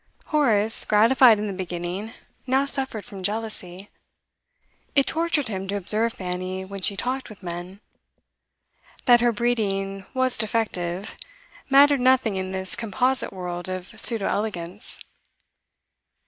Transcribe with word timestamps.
Horace, 0.33 0.83
gratified 0.83 1.37
in 1.37 1.45
the 1.45 1.53
beginning, 1.53 2.13
now 2.47 2.65
suffered 2.65 3.05
from 3.05 3.21
jealousy; 3.21 3.91
it 4.95 5.05
tortured 5.05 5.47
him 5.47 5.67
to 5.67 5.75
observe 5.77 6.13
Fanny 6.13 6.65
when 6.65 6.81
she 6.81 6.95
talked 6.97 7.29
with 7.29 7.43
men. 7.43 7.81
That 9.05 9.21
her 9.21 9.31
breeding 9.31 10.07
was 10.15 10.39
defective, 10.39 11.15
mattered 11.69 12.01
nothing 12.01 12.35
in 12.35 12.49
this 12.51 12.75
composite 12.75 13.31
world 13.31 13.69
of 13.69 13.89
pseudo 14.01 14.25
elegance. 14.27 14.99